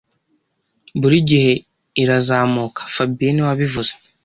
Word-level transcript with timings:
Buri 0.99 1.17
gihe 1.29 1.51
irazamuka 2.01 2.81
fabien 2.93 3.31
niwe 3.33 3.47
wabivuze 3.49 3.91